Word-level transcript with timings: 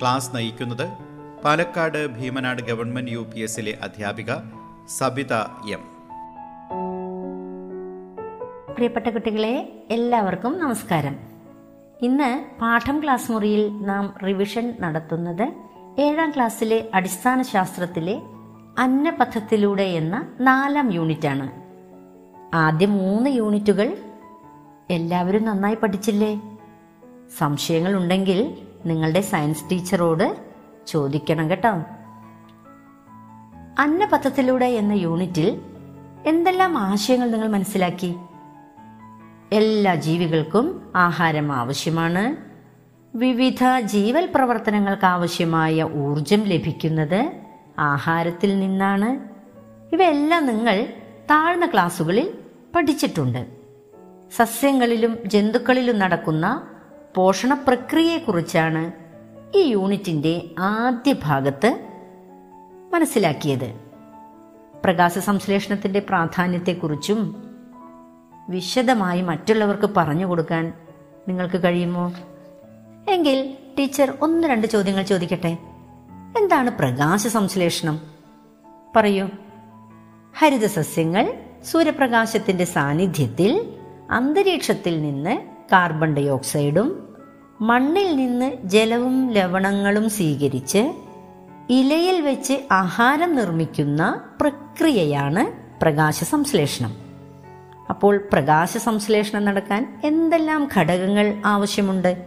Class 0.00 0.36
നയിക്കുന്നത് 0.36 0.88
Palakkad 1.44 2.06
Bheemanad 2.06 2.62
government 2.62 3.10
U 3.10 3.18
P 3.18 3.40
എസിലെ 3.40 3.78
അധ്യാപിക 3.82 4.32
സബിത 4.88 5.32
എം. 5.72 5.84
പ്രിയപ്പെട്ട 8.74 9.08
കുട്ടികളെ 9.08 9.72
എല്ലാവർക്കും 9.90 10.58
നമസ്കാരം. 10.58 11.16
ഇന്ന് 12.02 12.60
പാഠം 12.60 13.02
ക്ലാസ് 13.02 13.32
മുറിയിൽ 13.32 13.82
നാം 13.82 14.14
റിവിഷൻ 14.26 14.74
നടത്തുന്നത് 14.80 15.52
ഏഴാം 15.98 16.30
ക്ലാസ്സിലെ 16.30 16.90
അടിസ്ഥാന 16.94 17.42
ശാസ്ത്രത്തിലെ 17.42 18.22
അന്നപഥത്തിലൂടെ 18.78 19.82
എന്ന 19.82 20.32
നാലാം 20.40 20.92
യൂണിറ്റാണ്. 20.92 21.50
ആദ്യ 22.54 22.86
മൂന്ന് 22.86 23.30
യൂണിറ്റുകൾ. 23.30 23.96
എല്ലാവരും 24.90 25.44
നന്നായി 25.44 25.74
പഠിച്ചില്ലേ? 25.74 26.40
സംശയങ്ങൾ 27.38 27.96
ഉണ്ടെങ്കിൽ 27.96 28.56
നിങ്ങളുടെ 28.86 29.20
സയൻസ് 29.20 29.70
ടീച്ചറോട് 29.70 30.36
ചോദിക്കണം 30.86 31.50
കേട്ടോ. 31.50 31.70
അന്നപഥത്തിലൂടെ 33.78 34.66
എന്ന 34.66 34.92
യൂണിറ്റിൽ 34.92 35.60
എന്തെല്ലാം 36.26 36.78
ആശയങ്ങൾ 36.78 37.30
നിങ്ങൾ 37.30 37.48
മനസ്സിലാക്കി? 37.48 38.16
എല്ലാ 39.52 39.94
ജീവികൾക്കും 39.94 40.92
ആഹാരം 40.96 41.52
ആവശ്യമാണ്. 41.52 42.36
വിവിധ 43.16 43.80
ജീവൽ 43.80 44.28
പ്രവർത്തനങ്ങൾക്ക് 44.34 45.04
ആവശ്യമായ 45.04 45.82
ഊർജം 45.82 46.42
ലഭിക്കുന്നത് 46.42 47.32
ആഹാരത്തിൽ 47.78 48.60
നിന്നാണ്. 48.60 49.20
ഇവയെല്ലാം 49.94 50.46
നിങ്ങൾ 50.46 50.86
താഴ്ന്ന 51.30 51.66
ക്ലാസ്സുകളിൽ 51.66 52.34
പഠിച്ചിട്ടുണ്ട്. 52.74 53.46
സസ്യങ്ങളിലും 54.36 55.18
ജന്തുക്കളിലും 55.26 55.98
നടക്കുന്ന 55.98 56.62
പോഷണ 57.16 57.54
പ്രക്രിയയെക്കുറിച്ചാണ് 57.54 58.92
ഈ 59.58 59.60
യൂണിറ്റിന്റെ 59.60 60.50
ആദ്യ 60.58 61.14
ഭാഗത്ത് 61.22 61.86
മനസ്സിലാക്കിയത്. 62.92 63.80
പ്രകാശ 64.84 65.18
സംശ്ലേഷണത്തിന്റെ 65.18 66.00
പ്രാധാന്യത്തെക്കുറിച്ചും 66.00 67.50
വിശദമായി 68.48 69.22
മറ്റുള്ളവർക്ക് 69.22 69.90
പറഞ്ഞു 69.96 70.26
കൊടുക്കാൻ 70.26 70.72
നിങ്ങൾക്ക് 71.28 71.62
കഴിയുമോ? 71.62 72.12
എങ്കിൽ 73.08 73.56
ടീച്ചർ 73.78 74.18
ഒന്ന് 74.22 74.48
രണ്ട് 74.48 74.66
ചോദ്യങ്ങൾ 74.66 75.02
ചോദിക്കട്ടെ. 75.02 75.58
എന്താണ് 76.38 76.70
പ്രകാശ 76.70 77.26
സംശ്ലേഷണം? 77.26 78.00
പറയൂ. 78.96 79.28
ഹരിതസസ്യങ്ങൾ 80.38 81.34
സൂര്യപ്രകാശത്തിന്റെ 81.64 82.64
സാന്നിധ്യത്തിൽ 82.64 83.74
അന്തരീക്ഷത്തിൽ 84.10 85.02
നിന്ന് 85.02 85.40
കാർബൺ 85.72 86.14
ഡൈ 86.14 86.28
ഓക്സൈഡും 86.28 87.03
മണ്ണിൽ 87.60 88.16
നിന്ന് 88.16 88.52
ജലവും 88.64 89.30
ലവണങ്ങളും 89.30 90.10
സ്വീകരിച്ച് 90.10 90.92
ഇലയിൽ 91.70 92.20
വെച്ച് 92.20 92.52
ആഹാരം 92.72 93.34
നിർമ്മിക്കുന്ന 93.34 94.20
പ്രക്രിയയാണ് 94.40 95.52
പ്രകാശ 95.80 96.24
സംശ്ലേഷണം 96.24 96.96
അപ്പോൾ 97.90 98.18
പ്രകാശ 98.32 98.76
സംശ്ലേഷണം 98.76 99.44
നടക്കാൻ 99.44 100.00
എന്തെല്ലാം 100.04 100.68
ഘടകങ്ങൾ 100.76 101.42
ആവശ്യമുണ്ട്? 101.44 102.26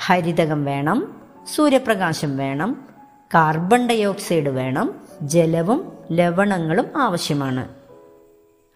ഹരിതകം 0.00 0.64
വേണം 0.64 1.20
സൂര്യപ്രകാശം 1.54 2.36
വേണം 2.36 2.88
കാർബൺ 3.34 3.86
ഡൈ 3.88 4.04
ഓക്സൈഡ് 4.04 4.48
വേണം 4.48 4.94
ജലവും 5.22 5.92
ലവണങ്ങളും 6.10 6.86
ആവശ്യമാണ്. 6.96 7.68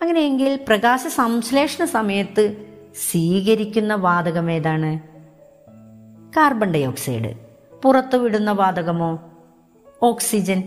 അങ്ങനെയെങ്കിൽ 0.03 0.59
പ്രകാശ 0.69 1.01
സംശ്ലേഷണ 1.01 1.85
സമയത്ത് 1.85 2.57
സ്വീകരിക്കുന്ന 3.11 3.95
വാതകം 3.95 4.51
ഏതാണ്? 4.51 5.12
കാർബൺ 6.37 6.73
ഡൈ 6.73 6.85
ഓക്സൈഡ് 6.85 7.35
പുറത്തുവിടുന്ന 7.83 8.53
വാതകമോ? 8.53 9.19
ഓക്സിജൻ. 10.03 10.63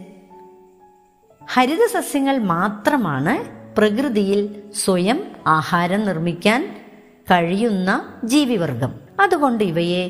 ഹരിതസസ്യങ്ങൾ 1.53 2.37
മാത്രമാണ് 2.37 3.65
പ്രകൃതിയിൽ 3.75 4.63
സ്വയം 4.75 5.23
ആഹാരം 5.47 6.05
നിർമ്മിക്കാൻ 6.05 6.85
കഴിയുന്ന 7.31 8.13
ജീവിവർഗം. 8.23 8.93
അതുകൊണ്ട് 9.19 9.63
ഇവയെ 9.63 10.09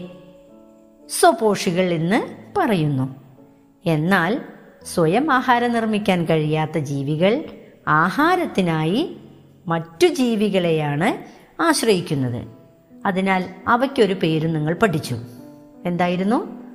സ്വപോഷികൾ 1.10 1.94
എന്ന് 1.94 2.28
പറയുന്നു. 2.58 3.16
എന്നാൽ 3.86 4.42
സ്വയം 4.94 5.32
ആഹാരം 5.32 5.74
നിർമ്മിക്കാൻ 5.74 6.26
കഴിയാത്ത 6.26 6.78
ജീവികൾ 6.78 7.44
ആഹാരത്തിനായി 7.88 9.18
മറ്റു 9.68 10.08
ജീവികളെയാണ് 10.08 11.18
ആശ്രയിക്കുന്നത്. 11.62 12.48
അതിനാൽ 13.06 13.46
അവയ്ക്കൊരു 13.68 14.14
പേര് 14.14 14.56
നിങ്ങൾ 14.56 14.74
പഠിച്ചു. 14.74 15.18
എന്തായിരുന്നു? 15.86 16.66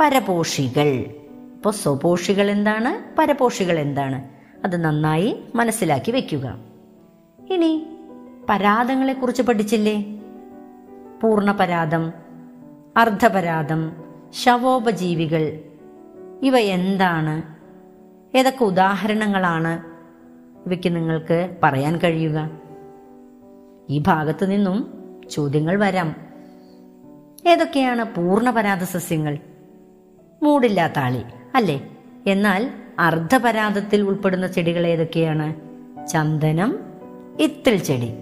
പരപോഷികൾ. 0.00 1.04
അപ്പോൾ 1.54 1.70
സ്വപോഷികൾ 1.70 2.50
എന്താണ്? 2.50 3.16
പരപോഷികൾ 3.16 3.78
എന്താണ്? 3.78 4.28
അത് 4.64 4.76
നന്നായി 4.76 5.44
മനസ്സിലാക്കി 5.54 6.10
വെക്കുക. 6.10 6.58
ഇനി 7.50 7.86
പരാതങ്ങളെക്കുറിച്ച് 8.48 9.42
പഠിച്ചില്ലേ? 9.42 10.04
പൂർണപരാതം 11.22 12.12
അർദ്ധപരാതം 12.96 13.96
ശവോപജീവികൾ. 14.30 15.60
ഇവ 16.42 16.58
എന്താണ്? 16.58 17.42
ഏതൊക്കെ 18.36 18.64
ഉദാഹരണങ്ങളാണ് 18.64 19.82
ഇവയ്ക്ക് 20.66 20.96
നിങ്ങൾക്ക് 20.96 21.56
പറയാൻ 21.62 21.96
കഴിയുക? 21.96 22.50
ഈ 23.90 23.98
ഭാഗത്തു 23.98 24.46
നിന്നും 24.46 25.04
ചോദ്യങ്ങൾ 25.30 25.80
വരാം. 25.80 26.25
ഏതൊക്കെയാണ് 27.46 28.04
പൂർണപരാത 28.14 28.84
സസ്യങ്ങൾ 28.84 29.38
മൂടില്ലാത്ത 30.42 30.98
ആളി 30.98 31.22
അല്ലേ? 31.54 31.90
എന്നാൽ 32.26 32.70
അർദ്ധപരാതത്തിൽ 32.98 34.02
ഉൾപ്പെടുന്ന 34.02 34.46
ചെടികൾ 34.46 34.86
ഏതൊക്കെയാണ്? 34.86 35.54
ചന്ദനം 36.06 36.78
ഇത്തിൽ 37.40 37.76
ചെടി. 37.76 38.12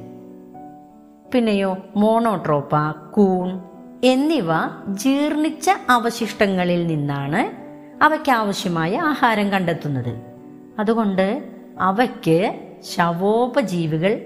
പിന്നെയോ 1.33 1.77
മോണോട്രോപ്പ 1.97 2.77
കൂൺ 2.91 3.61
എന്നിവ 4.05 4.47
ജീർണിച്ച 4.89 5.71
അവശിഷ്ടങ്ങളിൽ 5.89 6.87
നിന്നാണ് 6.87 7.65
അവയ്ക്ക് 8.05 8.31
ആവശ്യമായ 8.31 8.99
ആഹാരം 8.99 9.51
കണ്ടെത്തുന്നത്. 9.51 10.23
അതുകൊണ്ട് 10.79 11.45
അവയ്ക്ക് 11.81 12.61
ശവോപജീവികൾ 12.97 14.21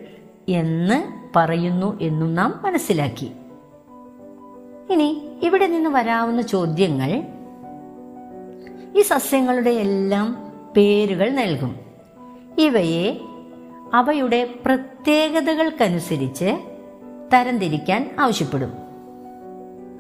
എന്ന് 0.48 1.28
പറയുന്നു 1.36 2.00
എന്നും 2.00 2.34
നാം 2.34 2.60
മനസ്സിലാക്കി. 2.64 3.32
ഇനി 4.90 5.28
ഇവിടെ 5.42 5.66
നിന്ന് 5.66 5.90
വരാവുന്ന 5.90 6.42
ചോദ്യങ്ങൾ 6.42 7.22
ഈ 8.96 9.02
സസ്യങ്ങളുടെ 9.02 9.70
എല്ലാം 9.70 10.52
പേരുകൾ 10.76 11.28
നൽകും. 11.30 11.76
ഇവയെ 12.58 13.20
അവയുടെ 13.94 14.54
പ്രത്യേകതകൾക്കനുസരിച്ച് 14.66 16.58
തരംതിരിക്കാൻ 17.34 18.16
ആവശ്യപ്പെടും. 18.18 18.72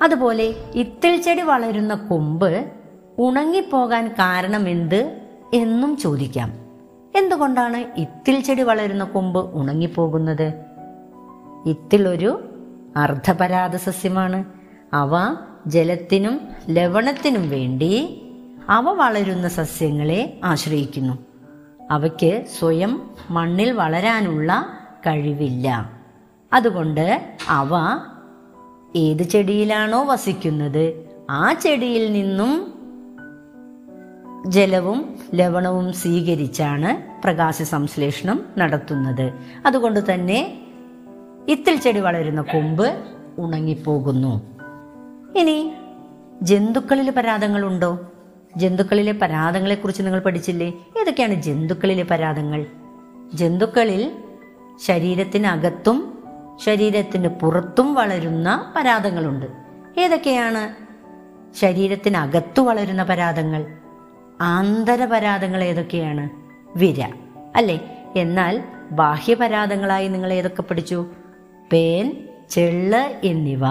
അതുപോലെ 0.02 0.54
ഇത്തിൽ 0.74 1.22
ചെടി 1.22 1.42
വളരുന്ന 1.42 1.94
കൊമ്പ് 1.94 2.72
ഉണങ്ങിപ്പോകാൻ 3.18 4.08
കാരണമെന്ത് 4.08 5.20
എന്നും 5.54 5.96
ചോദിക്കാം. 5.96 6.52
എന്തുകൊണ്ടാണ് 7.16 7.84
ഇത്തിൽ 7.96 8.40
ചെടി 8.40 8.62
വളരുന്ന 8.62 9.04
കൊമ്പ് 9.04 9.54
ഉണങ്ങിപ്പോകുന്നത്? 9.54 10.52
ഇത്തിൽ 11.66 12.08
ഒരു 12.08 12.40
അർദ്ധപരാത 12.96 13.76
സസ്യമാണ്. 13.76 14.57
അവ 14.92 15.36
ജലത്തിനും 15.66 16.40
ലവണത്തിനും 16.70 17.50
വേണ്ടി 17.50 18.22
അവ 18.68 18.92
വളരുന്ന 18.92 19.48
സസ്യങ്ങളെ 19.48 20.40
ആശ്രയിക്കുന്നു. 20.44 21.18
അവയ്ക്ക് 21.90 22.44
സ്വയം 22.58 23.10
മണ്ണിൽ 23.30 23.72
വളരാനുള്ള 23.72 24.66
കഴിവില്ല. 25.06 25.90
അതുകൊണ്ട് 26.52 27.36
അവ 27.48 27.70
ഏത് 28.96 29.22
ചെടിയിലാണോ 29.22 30.04
വസിക്കുന്നത് 30.04 31.04
ആ 31.30 31.52
ചെടിയിൽ 31.52 32.12
നിന്നും 32.12 32.78
ജലവും 34.46 35.18
ലവണവും 35.34 35.92
സ്വീകരിച്ചാണ് 35.92 37.22
പ്രകാശ 37.22 37.62
സംശ്ലേഷണം 37.62 38.44
നടത്തുന്നത്. 38.58 39.32
അതുകൊണ്ട് 39.66 40.14
തന്നെ 40.14 40.58
ഇത്തിൽ 41.48 41.76
ചെടി 41.76 42.00
വളരുന്ന 42.00 42.40
കൊമ്പ് 42.40 42.98
ഉണങ്ങിപ്പോകുന്നു. 43.38 44.57
ഇനി 45.36 45.72
ജന്തുക്കളിൽ 46.42 47.10
പരാതങ്ങളുണ്ടോ? 47.10 48.12
ജന്തുക്കളിലെ 48.56 49.12
പരാതങ്ങളെക്കുറിച്ച് 49.12 50.02
നിങ്ങൾ 50.02 50.20
പഠിച്ചില്ലേ? 50.20 50.68
ഏതൊക്കെയാണ് 51.00 51.34
ജന്തുക്കളിലെ 51.34 52.02
പരാതങ്ങൾ? 52.02 52.66
ജന്തുക്കളിൽ 53.34 54.12
ശരീരത്തിനകത്തും 54.86 56.18
ശരീരത്തിന് 56.64 57.28
പുറത്തും 57.28 57.94
വളരുന്ന 57.94 58.72
പരാതങ്ങളുണ്ട്. 58.76 59.46
ഏതൊക്കെയാണ്? 60.00 60.74
ശരീരത്തിനകത്തു 61.54 62.60
വളരുന്ന 62.60 63.02
പരാതങ്ങൾ. 63.02 63.76
ആന്തരപരാതങ്ങൾ 64.40 65.64
ഏതൊക്കെയാണ്? 65.64 66.28
വിര. 66.78 67.12
അല്ലെ? 67.56 67.80
എന്നാൽ 68.16 68.62
ബാഹ്യപരാതങ്ങളായി 68.92 70.08
നിങ്ങൾ 70.08 70.32
ഏതൊക്കെ 70.32 70.62
പഠിച്ചു? 70.62 71.06
പേൻ 71.72 72.28
ചെള്ള് 72.50 73.20
എന്നിവ 73.24 73.62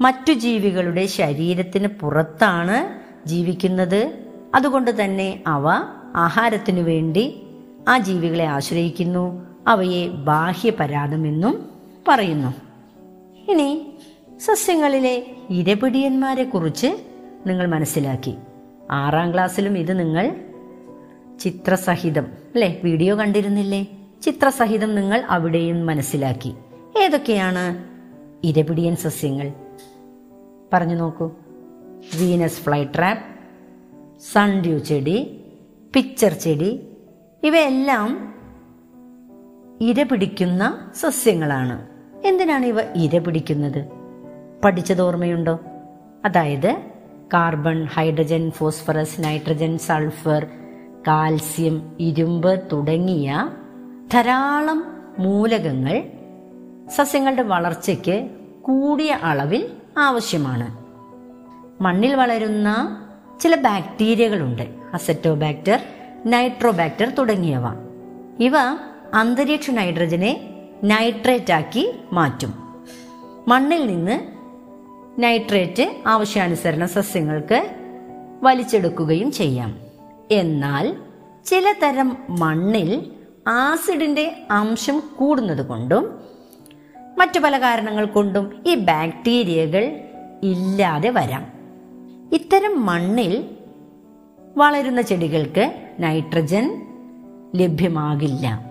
മറ്റു 0.00 0.32
ജീവികളുടെ 0.32 1.06
ശരീരത്തിന് 1.06 1.86
പുറത്താണ് 1.86 3.00
ജീവിക്കുന്നത്. 3.28 4.18
അതുകൊണ്ട് 4.54 5.04
തന്നെ 5.04 5.42
അവ 5.46 5.68
ആഹാരത്തിനു 6.16 6.80
വേണ്ടി 6.80 7.42
ആ 7.88 7.98
ജീവികളെ 7.98 8.44
ആശ്രയിക്കുന്നു. 8.44 9.46
അവയെ 9.66 10.08
ബാഹ്യപരാതമെന്നും 10.08 11.68
പറയുന്നു. 12.08 12.54
ഇനി 13.50 13.92
സസ്യങ്ങളിലെ 14.38 15.26
ഇരപിടിയന്മാരെ 15.50 16.44
കുറിച്ച് 16.44 16.86
നിങ്ങൾ 17.46 17.66
മനസ്സിലാക്കി. 17.66 18.34
ആറാം 18.90 19.32
ക്ലാസ്സിലും 19.32 19.78
ഇത് 19.78 19.98
നിങ്ങൾ 19.98 20.34
ചിത്രസഹിതം 21.40 22.24
അല്ലെ? 22.24 22.80
വീഡിയോ 22.84 23.18
കണ്ടിരുന്നില്ലേ? 23.18 23.86
ചിത്രസഹിതം 24.22 24.94
നിങ്ങൾ 24.94 25.24
അവിടെയും 25.28 25.86
മനസ്സിലാക്കി. 25.86 26.54
ഏതൊക്കെയാണ് 27.02 27.84
ഇരപിടിയൻ 28.44 28.96
സസ്യങ്ങൾ? 28.96 29.52
പറഞ്ഞു 30.72 30.94
നോക്കൂ. 30.94 31.30
വീനസ് 32.20 32.60
ഫ്ലൈ 32.60 32.84
ട്രാപ്പ് 32.84 33.24
സൺഡ്യൂ 34.32 34.78
ചെടി 34.78 35.44
പിക്ചർ 35.94 36.32
ചെടി 36.32 36.86
ഇവയെല്ലാം 37.42 38.34
ഇര 39.80 40.02
പിടിക്കുന്ന 40.02 40.90
സസ്യങ്ങളാണ്. 41.00 41.86
എന്തിനാണ് 42.24 42.66
ഇവ 42.66 42.76
ഇര 42.96 43.18
പിടിക്കുന്നത്? 43.18 43.88
പഠിച്ചത് 44.64 45.02
ഓർമ്മയുണ്ടോ? 45.02 45.58
അതായത് 46.24 46.82
carbon 47.34 47.84
hydrogen 47.84 48.50
phosphorus 48.50 49.24
nitrogen 49.24 49.78
sulphur 49.78 50.46
calcium 51.08 51.96
ഇരുമ്പ് 52.00 52.60
തുടങ്ങിയ 52.72 53.50
ധാരാളം 54.12 54.84
മൂലകങ്ങൾ 55.18 56.02
സസ്യങ്ങളുടെ 56.88 57.42
വളർച്ചയ്ക്ക് 57.42 58.30
കൂടിയ 58.62 59.12
അളവിൽ 59.12 59.75
ആവശ്യമാണ്. 59.98 60.86
മണ്ണിൽ 61.82 62.14
വളരുന്ന 62.14 63.02
ചില 63.40 63.54
ബാക്ടീരിയകളുണ്ട്. 63.54 64.62
അസറ്റോബാക്ടർ 64.94 65.78
നൈട്രോബാക്ടർ 66.26 67.10
തുടങ്ങിയവ. 67.10 67.62
ഇവ 68.40 68.52
അന്തരീക്ഷ 69.14 69.70
നൈട്രജനെ 69.70 70.50
നൈട്രേറ്റ് 70.84 71.52
ആക്കി 71.52 71.94
മാറ്റും. 72.12 72.54
മണ്ണിൽ 73.48 73.86
നിന്ന് 73.86 74.20
നൈട്രേറ്റ് 75.22 75.94
ആവശ്യാനുസരണം 76.06 76.88
സസ്യങ്ങൾക്ക് 76.88 77.74
വലിച്ചെടുക്കുകയും 78.42 79.32
ചെയ്യാം. 79.32 79.78
എന്നാൽ 80.30 80.96
ചിലതരം 81.46 82.16
മണ്ണിൽ 82.30 83.12
ആസിഡിന്റെ 83.48 84.36
അംശം 84.50 85.02
കൂടുന്നത് 85.16 85.66
കൊണ്ടും 85.66 86.20
മറ്റു 87.18 87.40
പല 87.40 87.60
കാരണങ്ങൾ 87.60 88.04
കൊണ്ടും 88.04 88.62
ഈ 88.66 88.74
ബാക്ടീരിയകൾ 88.74 90.00
ഇല്ലാതെ 90.42 91.10
വരാം. 91.10 91.46
ഇത്തരം 92.32 92.86
മണ്ണിൽ 92.86 93.44
വളരുന്ന 94.56 95.02
ചെടികൾക്ക് 95.02 95.72
നൈട്രജൻ 96.00 96.86
ലഭ്യമാകില്ല. 97.54 98.64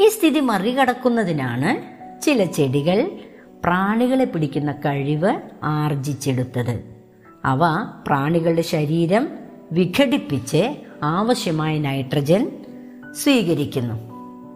ഈ 0.00 0.08
സ്ഥിതി 0.08 0.40
മറികടക്കുന്നതിനാണ് 0.40 1.94
ചില 2.22 2.44
ചെടികൾ 2.44 3.10
പ്രാണികളെ 3.64 4.24
പിടിക്കുന്ന 4.24 4.72
കഴിവ് 4.72 5.40
ആർജിച്ചെടുത്തത്. 5.62 6.84
അവ 7.44 7.60
പ്രാണികളുടെ 8.06 8.62
ശരീരം 8.62 9.28
വിഘടിപ്പിച്ച് 9.72 10.74
ആവശ്യമായ 11.02 11.78
നൈട്രജൻ 11.78 12.52
സ്വീകരിക്കുന്നു. 13.22 14.13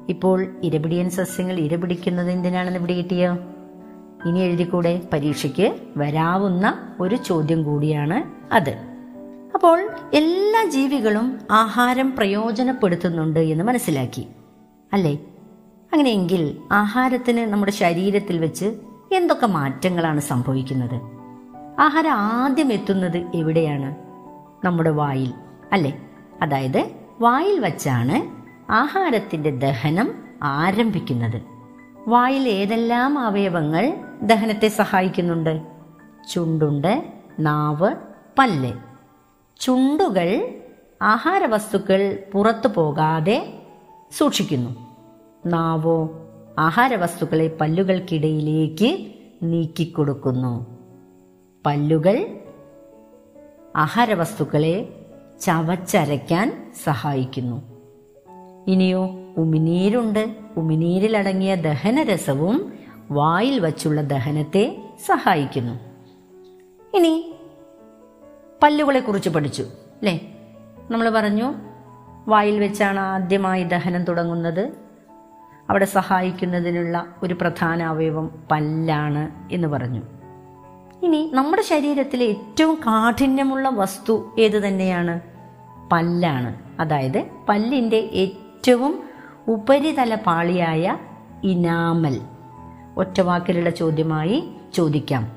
ഇപ്പോൾ 0.08 0.46
ഇരപിടിയൻ 0.62 1.10
സസ്യങ്ങൾ 1.10 1.58
ഇരപിടിക്കുന്നത് 1.58 2.30
എന്തിനാണെന്ന് 2.30 2.78
ഇവിടെ 2.78 2.92
കിട്ടിയോ? 2.92 3.32
ഇനി 4.26 4.38
എഴുതിക്കൂടെ? 4.38 5.02
പരീക്ഷയ്ക്ക് 5.12 5.74
വരാവുന്ന 5.96 6.96
ഒരു 7.00 7.16
ചോദ്യം 7.16 7.62
കൂടിയാണ് 7.62 8.24
അത്. 8.54 8.70
അപ്പോൾ 9.54 9.90
എല്ലാ 10.14 10.64
ജീവികളും 10.64 11.38
ആഹാരം 11.50 12.16
പ്രയോജനപ്പെടുത്തുന്നുണ്ട് 12.16 13.40
എന്ന് 13.40 13.64
മനസ്സിലാക്കി. 13.64 14.26
അല്ലേ? 14.92 15.14
അങ്ങനെയെങ്കിൽ 15.92 16.56
ആഹാരത്തിന് 16.72 17.38
നമ്മുടെ 17.38 17.72
ശരീരത്തിൽ 17.72 18.38
വെച്ച് 18.38 18.74
എന്തൊക്കെ 19.12 19.46
മാറ്റങ്ങളാണ് 19.46 20.20
സംഭവിക്കുന്നത്? 20.20 21.00
ആഹാരം 21.80 22.10
ആദ്യം 22.10 22.72
എത്തുന്നത് 22.72 23.26
എവിടെയാണ്? 23.34 23.96
നമ്മുടെ 24.66 24.90
വായിൽ. 24.90 25.32
അല്ലേ? 25.72 26.02
അതായത് 26.42 26.90
വായിൽ 27.20 27.60
വച്ചാണ് 27.60 28.37
ആഹാരത്തിന്റെ 28.70 29.50
ദഹനം 29.50 30.14
ആരംഭിക്കുന്നത്. 30.42 31.42
വായിൽ 32.08 32.48
ഏതെല്ലാം 32.48 33.18
അവയവങ്ങൾ 33.18 33.94
ദഹനത്തെ 34.22 34.68
സഹായിക്കുന്നുണ്ട്? 34.68 35.62
ചുണ്ടുണ്ട് 36.32 37.12
നാവ് 37.40 37.94
പല്ല്. 38.38 38.72
ചുണ്ടുകൾ 39.60 40.54
ആഹാരവസ്തുക്കൾ 41.02 42.18
പുറത്തു 42.32 42.68
പോകാതെ 42.68 43.62
സൂക്ഷിക്കുന്നു. 44.16 44.96
നാവോ 45.46 46.10
ആഹാരവസ്തുക്കളെ 46.58 47.56
പല്ലുകൾക്കിടയിലേക്ക് 47.60 49.12
നീക്കിക്കൊടുക്കുന്നു. 49.42 50.66
പല്ലുകൾ 51.66 52.38
ആഹാരവസ്തുക്കളെ 53.76 55.06
ചവച്ചരയ്ക്കാൻ 55.40 56.72
സഹായിക്കുന്നു. 56.84 57.67
ഇനിയോ 58.68 59.18
ഉമിനീരുണ്ട്. 59.36 60.36
ഉമിനീരിലടങ്ങിയ 60.56 61.54
ദഹനരസവും 61.54 62.72
വായിൽ 63.10 63.60
വച്ചുള്ള 63.60 64.02
ദഹനത്തെ 64.02 64.82
സഹായിക്കുന്നു. 65.06 65.72
ഇനി 66.96 67.34
പല്ലുകളെ 68.62 69.00
കുറിച്ച് 69.00 69.28
പഠിച്ചു 69.28 69.62
അല്ലേ 69.62 70.34
നമ്മൾ 70.90 71.10
പറഞ്ഞു 71.10 71.54
വായിൽ 72.28 72.60
വെച്ചാണ് 72.60 73.00
ആദ്യമായി 73.00 73.62
ദഹനം 73.62 74.04
തുടങ്ങുന്നത്. 74.04 74.72
അവിടെ 75.70 75.84
സഹായിക്കുന്നതിനുള്ള 75.84 77.06
ഒരു 77.22 77.34
പ്രധാന 77.34 77.82
അവയവം 77.82 78.30
പല്ലാണ് 78.50 79.30
എന്ന് 79.52 79.68
പറഞ്ഞു. 79.68 80.02
ഇനി 81.02 81.30
നമ്മുടെ 81.34 81.62
ശരീരത്തിലെ 81.62 82.24
ഏറ്റവും 82.24 82.74
കാഠിന്യമുള്ള 82.74 83.68
വസ്തു 83.68 84.34
ഏത് 84.38 84.68
തന്നെയാണ്? 84.68 85.20
പല്ലാണ്. 85.92 86.80
അതായത് 86.80 87.24
പല്ലിന്റെ 87.48 87.96
ഏറ്റവും 87.96 88.47
ഉപരിതല 89.48 90.14
പാളിയായ 90.14 90.96
ഇനാമൽ. 91.44 92.20
ഒറ്റവാക്കിലുള്ള 92.96 93.70
ചോദ്യമായി 93.70 94.48
ചോദിക്കാം. 94.74 95.32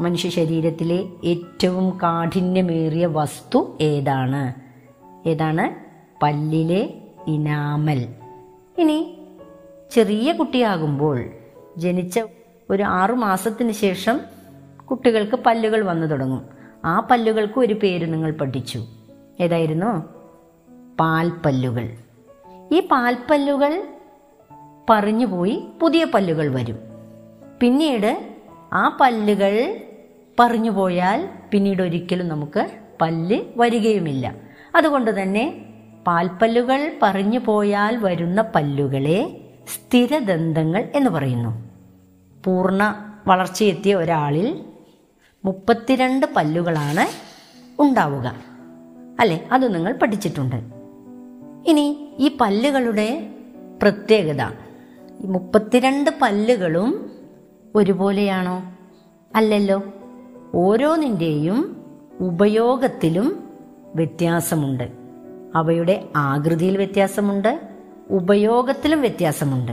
മനുഷ്യ 0.00 0.28
ശരീരത്തിലെ 0.28 1.04
ഏറ്റവും 1.24 1.98
കാഠിന്യമേറിയ 2.02 3.06
വസ്തു 3.06 3.78
ഏതാണ്? 3.80 4.54
ഏതാണ്? 5.28 5.74
പല്ലിലെ 6.22 6.94
ഇനാമൽ. 7.26 8.08
ഇനി 8.78 9.18
ചെറിയ 9.90 10.32
കുട്ടിയാകുമ്പോൾ 10.32 11.24
ജനിച്ച 11.76 12.20
ഒരു 12.70 12.82
ആറു 12.82 13.12
മാസത്തിന് 13.12 13.72
ശേഷം 13.72 14.20
കുട്ടികൾക്ക് 14.90 15.36
പല്ലുകൾ 15.36 15.84
വന്നു 15.84 16.06
തുടങ്ങും. 16.06 16.42
ആ 16.84 17.08
പല്ലുകൾക്ക് 17.10 17.58
ഒരു 17.58 17.74
പേര് 17.74 18.12
നിങ്ങൾ 18.12 18.30
പഠിച്ചു. 18.30 18.86
ഏതായിരുന്നു? 19.40 20.02
പാൽപ്പല്ലുകൾ. 21.00 21.96
ഈ 22.72 22.80
പാൽപ്പല്ലുകൾ 22.80 23.88
പറിഞ്ഞുപോയി 24.90 25.64
പുതിയ 25.80 26.04
പല്ലുകൾ 26.04 26.54
വരും. 26.54 26.78
പിന്നീട് 27.60 28.34
ആ 28.72 28.98
പല്ലുകൾ 29.00 29.80
പറഞ്ഞു 30.40 30.70
പോയാൽ 30.70 31.28
പിന്നീട് 31.50 31.82
ഒരിക്കലും 31.82 32.28
നമുക്ക് 32.28 32.70
പല്ല് 33.00 33.40
വരികയുമില്ല. 33.56 34.34
അതുകൊണ്ട് 34.76 35.22
തന്നെ 35.22 35.64
പാൽപ്പല്ലുകൾ 36.06 36.98
പറഞ്ഞു 37.02 37.38
പോയാൽ 37.38 37.96
വരുന്ന 37.96 38.42
പല്ലുകളെ 38.42 39.40
സ്ഥിരദന്തങ്ങൾ 39.74 40.88
എന്ന് 40.94 41.10
പറയുന്നു. 41.10 41.70
പൂർണ 42.44 43.10
വളർച്ചയെത്തിയ 43.26 43.94
ഒരാളിൽ 43.94 44.64
മുപ്പത്തിരണ്ട് 45.44 46.26
പല്ലുകളാണ് 46.36 47.06
ഉണ്ടാവുക. 47.82 48.34
അല്ലേ? 49.20 49.48
അത് 49.52 49.74
നിങ്ങൾ 49.74 49.92
പഠിച്ചിട്ടുണ്ട്. 49.92 50.73
ഇനി 51.66 52.14
ഈ 52.18 52.36
പല്ലുകളുടെ 52.40 53.34
പ്രത്യേകത. 53.82 54.50
മുപ്പത്തിരണ്ട് 55.20 56.10
പല്ലുകളും 56.22 57.10
ഒരുപോലെയാണോ? 57.74 58.72
അല്ലല്ലോ. 59.34 59.82
ഓരോന്നിന്റെയും 60.54 61.76
ഉപയോഗത്തിലും 62.20 63.48
വ്യത്യാസമുണ്ട്. 63.94 64.92
അവയുടെ 65.54 66.08
ആകൃതിയിൽ 66.16 66.76
വ്യത്യാസമുണ്ട് 66.76 67.60
ഉപയോഗത്തിലും 68.10 69.00
വ്യത്യാസമുണ്ട്. 69.00 69.72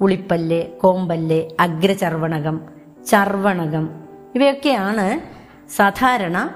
ഉളിപ്പല്ല് 0.00 0.62
കോമ്പല്ല് 0.62 1.48
അഗ്രചർവണകം 1.60 2.60
ചർവണകം 3.06 3.90
ഇവയൊക്കെയാണ് 4.34 5.20
സാധാരണ 5.70 6.50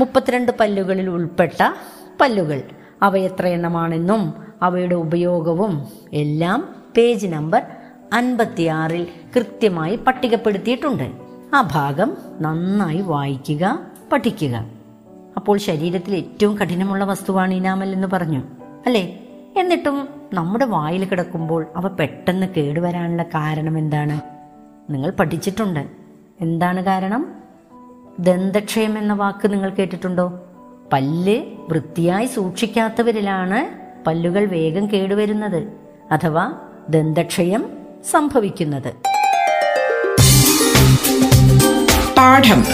മുപ്പത്തിരണ്ട് 0.00 0.52
പല്ലുകളിൽ 0.60 1.10
ഉൾപ്പെട്ട 1.10 1.72
പല്ലുകൾ. 2.20 2.62
അവ 3.02 3.16
എത്ര 3.16 3.46
എണ്ണമാണെന്നും 3.46 4.34
അവയുടെ 4.62 4.94
ഉപയോഗവും 4.94 5.86
എല്ലാം 6.12 6.74
പേജ് 6.96 7.26
നമ്പർ 7.26 7.62
അൻപത്തിയാറിൽ 8.12 9.06
കൃത്യമായി 9.36 9.96
പട്ടികപ്പെടുത്തിയിട്ടുണ്ട്. 9.96 11.12
ആ 11.54 11.68
ഭാഗം 11.72 12.16
നന്നായി 12.40 13.00
വായിക്കുക 13.00 13.78
പഠിക്കുക. 14.12 14.66
അപ്പോൾ 15.36 15.58
ശരീരത്തിൽ 15.58 16.14
ഏറ്റവും 16.14 16.58
കഠിനമുള്ള 16.58 17.04
വസ്തുവാണ് 17.04 17.54
ഇനാമൽ 17.54 17.88
എന്ന് 17.88 18.08
പറഞ്ഞു 18.08 18.42
അല്ലേ? 18.86 19.26
എന്നിട്ടും 19.56 20.08
നമ്മുടെ 20.34 20.64
വായിൽ 20.64 21.04
കിടക്കുമ്പോൾ 21.04 21.66
അവ 21.76 21.88
പെട്ടെന്ന് 21.88 22.46
കേടുവരാനുള്ള 22.46 23.22
കാരണം 23.22 23.78
എന്താണ്? 23.78 24.20
നിങ്ങൾ 24.92 25.10
പഠിച്ചിട്ടുണ്ട്. 25.10 25.86
എന്താണ് 26.40 26.84
കാരണം? 26.84 27.34
ദന്തക്ഷയം 28.18 28.98
എന്ന 28.98 29.12
വാക്ക് 29.12 29.52
നിങ്ങൾ 29.52 29.70
കേട്ടിട്ടുണ്ടോ? 29.70 30.40
പല്ല് 30.92 31.40
വൃത്തിയായി 31.68 32.26
സൂക്ഷിക്കാത്തവരിലാണ് 32.26 33.66
പല്ലുകൾ 34.06 34.44
വേഗം 34.44 34.92
കേടുവരുന്നത് 34.92 35.68
അഥവാ 36.12 36.52
ദന്തക്ഷയം 36.88 37.70
സംഭവിക്കുന്നത്. 38.10 38.92
പാഠം. 42.18 42.64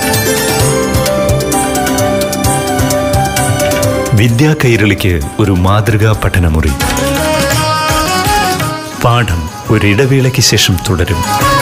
വിദ്യാ 4.16 4.54
കൈരളിക്ക് 4.64 5.20
ഒരു 5.38 5.52
മാതൃകാ 5.52 6.20
പഠനമുറി. 6.24 6.70
പാഠം 9.04 9.48
ഒരിടവേളയ്ക്ക് 9.70 10.40
ശേഷം 10.40 10.76
തുടരും. 10.88 11.55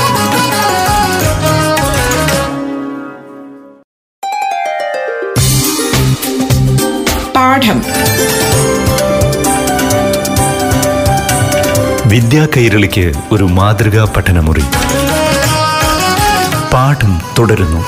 പാഠം. 7.37 7.83
വിദ്യാ 12.11 12.49
കൈരളിക്ക് 12.57 13.13
ഒരു 13.33 13.45
മാതൃകാ 13.45 14.13
പഠനമുറി. 14.17 14.63
പാഠം 16.73 17.21
തുടരുന്നു. 17.39 17.85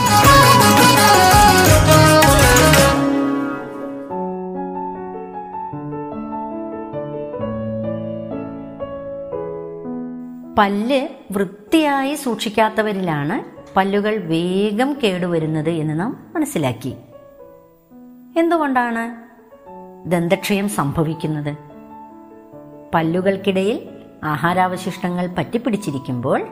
പല്ല് 10.58 11.08
വൃത്തിയായി 11.30 12.14
സൂക്ഷിക്കാത്തവരിലാണ് 12.14 13.42
പല്ലുകൾ 13.76 14.16
വേഗം 14.16 14.96
കേടുവരുന്നത് 15.04 15.70
എന്ന് 15.70 16.00
നാം 16.00 16.26
മനസ്സിലാക്കി. 16.34 16.96
എന്തുകൊണ്ടാണ്? 18.38 19.25
ദന്തക്ഷയം 20.06 20.68
സംഭവിക്കുന്നത്. 20.68 21.56
പല്ലുകൾക്കിടയിൽ 22.94 23.88
ആഹാരാവശിഷ്ടങ്ങൾ 24.24 25.26
പറ്റിപ്പിടിച്ചിരിക്കുമ്പോൾ 25.26 26.48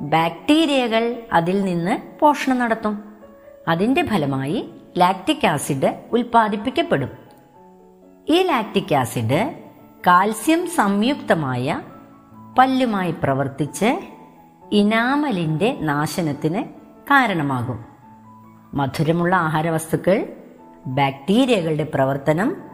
ബാക്ടീരിയകൾ 0.00 1.16
അതിൽ 1.32 1.64
നിന്ന് 1.64 2.20
പോഷണം 2.20 2.58
നടത്തും. 2.58 3.04
അതിന്റെ 3.68 4.06
ഫലമായി 4.06 4.70
ലാക്റ്റിക് 4.98 5.46
ആസിഡ് 5.46 6.00
ഉൽപ്പാദിപ്പിക്കപ്പെടും. 6.12 7.08
ഈ 8.28 8.42
ലാക്റ്റിക് 8.42 8.94
ആസിഡ് 8.94 9.54
കാൽസ്യം 10.06 10.66
സംയുക്തമായ 10.66 11.80
പല്ലുമായി 12.58 13.14
പ്രവർത്തിച്ച് 13.22 13.98
ഇനാമലിന്റെ 14.72 15.78
നാശനത്തിന് 15.80 16.64
കാരണമാകും. 17.10 17.84
മധുരമുള്ള 18.74 19.36
ആഹാരവസ്തുക്കൾ 19.36 20.26
ബാക്ടീരിയകളുടെ 20.86 21.84
പ്രവർത്തനം 21.94 22.67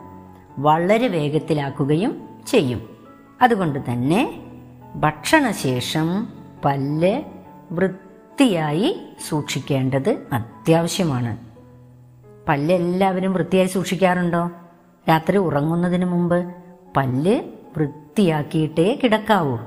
വളരെ 0.58 1.08
വേഗത്തിലാക്കുകയും 1.08 2.28
ചെയ്യും. 2.46 2.88
അതുകൊണ്ട് 3.42 3.78
തന്നെ 3.78 4.42
ഭക്ഷണശേഷം 4.94 6.28
പല്ല് 6.64 7.23
വൃത്തിയായി 7.73 9.00
സൂക്ഷിക്കേണ്ടത് 9.28 10.26
അത്യാവശ്യമാണ്. 10.32 11.37
പല്ല് 12.49 12.75
എല്ലാവരും 12.75 13.32
വൃത്തിയായി 13.32 13.66
സൂക്ഷിക്കാറുണ്ടോ? 13.66 14.50
രാത്രി 15.08 15.37
ഉറങ്ങുന്നതിന് 15.37 16.04
മുമ്പ് 16.04 16.54
പല്ല് 16.96 17.40
വൃത്തിയാക്കിയിട്ടേ 17.76 19.00
കിടക്കാവൂ. 19.04 19.58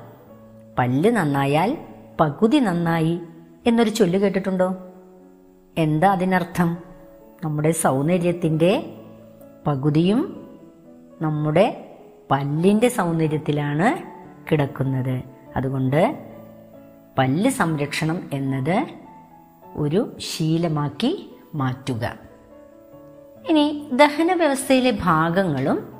പല്ല് 0.79 1.11
നന്നായാൽ 1.11 1.77
പകുതി 2.19 2.57
നന്നായി 2.57 3.19
എന്നൊരു 3.65 3.89
ചൊല്ല് 3.89 4.19
കേട്ടിട്ടുണ്ടോ? 4.19 4.75
എന്താ 5.77 6.11
അതിനർത്ഥം? 6.11 6.77
നമ്മുടെ 7.43 7.71
സൗന്ദര്യത്തിന്റെ 7.71 8.93
പകുതിയും 9.67 10.46
നമ്മുടെ 11.21 11.95
പല്ലിന്റെ 12.31 12.89
സൗന്ദര്യത്തിലാണ് 12.89 13.97
കിടക്കുന്നത്. 14.51 15.21
അതുകൊണ്ട് 15.55 16.29
പല്ല് 17.17 17.49
സംരക്ഷണം 17.49 18.29
എന്നത് 18.33 18.87
ഒരു 19.75 20.17
ശീലമാക്കി 20.19 21.35
മാറ്റുക. 21.55 22.15
ഇനി 23.49 23.89
ദഹന 23.93 24.33
വ്യവസ്ഥയിലെ 24.33 24.97
ഭാഗങ്ങളും 25.03 25.93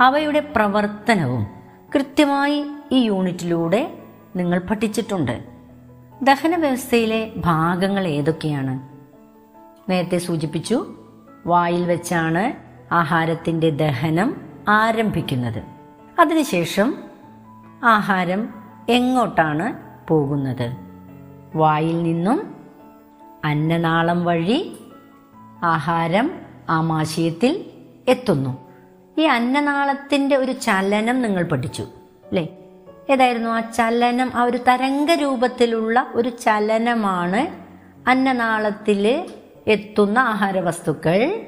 അവയുടെ 0.00 0.40
പ്രവർത്തനവും 0.40 1.46
കൃത്യമായി 1.94 2.64
ഈ 2.92 2.98
യൂണിറ്റിലൂടെ 2.98 3.98
നിങ്ങൾ 4.36 4.58
പഠിച്ചിട്ടുണ്ട്. 4.58 5.44
ദഹന 6.22 6.56
വ്യവസ്ഥയിലെ 6.56 7.32
ഭാഗങ്ങൾ 7.36 8.06
ഏതൊക്കെയാണ്? 8.06 8.80
നേരത്തെ 9.90 10.18
സൂചിപ്പിച്ചു 10.18 10.86
വായിൽ 11.46 11.86
വെച്ചാണ് 11.86 12.61
ആഹാരത്തിന്റെ 12.92 13.70
ദഹനം 13.70 14.36
ആരംഭിക്കുന്നത്. 14.68 15.62
അതിനുശേഷം 16.18 16.94
ആഹാരം 17.84 18.54
എങ്ങോട്ടാണ് 18.88 19.76
പോകുന്നത്? 20.08 20.76
വായിൽ 21.54 22.02
നിന്നും 22.02 22.54
അന്നനാളം 23.44 24.24
വഴി 24.24 24.76
ആഹാരം 25.62 26.30
ആമാശയത്തിൽ 26.68 27.64
എത്തുന്നു. 28.08 28.58
ഈ 29.18 29.22
അന്നനാളത്തിന്റെ 29.22 30.36
ഒരു 30.36 30.52
ചലനം 30.52 31.22
നിങ്ങൾ 31.22 31.42
പഠിച്ചു 31.42 31.82
അല്ലേ? 31.82 32.48
ഏതായിരുന്നു 33.10 33.50
ആ 33.50 33.60
ചലനം? 33.60 34.32
ആ 34.34 34.42
ഒരു 34.42 34.56
തരംഗ 34.56 35.10
രൂപത്തിലുള്ള 35.10 36.06
ഒരു 36.14 36.28
ചലനമാണ് 36.28 37.46
അന്നനാളത്തിൽ 38.10 39.28
എത്തുന്ന 39.66 40.18
ആഹാരവസ്തുക്കൾ. 40.18 41.46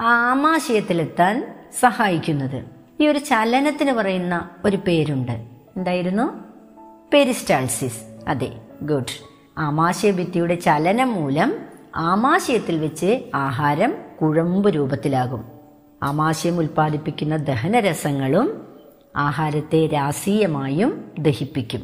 ആമാശയത്തിലെത്താൻ 0.00 1.54
സഹായിക്കുന്നത്. 1.80 2.64
ഈ 3.00 3.06
ഒരു 3.06 3.18
ചലനത്തിന് 3.18 3.92
പറയുന്ന 3.92 4.50
ഒരു 4.64 4.76
പേരുണ്ട്. 4.86 5.46
എന്തായിരുന്നു? 5.76 6.44
പെരിസ്റ്റാൾസിസ്. 7.12 8.02
അതെ 8.28 8.60
ഗുഡ്. 8.82 9.32
ആമാശയ 9.58 10.10
ഭിത്തിയുടെ 10.10 10.54
ചലനം 10.54 11.12
മൂലം 11.12 11.54
ആമാശയത്തിൽ 11.96 12.78
വെച്ച് 12.78 13.20
ആഹാരം 13.34 13.94
കുഴമ്പ് 14.22 14.74
രൂപത്തിലാകും. 14.74 15.44
ആമാശയം 16.02 16.58
ഉൽപ്പാദിപ്പിക്കുന്ന 16.58 17.36
ദഹനരസങ്ങളും 17.36 18.68
ആഹാരത്തെ 19.16 19.86
രാസീയമായും 19.86 21.12
ദഹിപ്പിക്കും. 21.18 21.82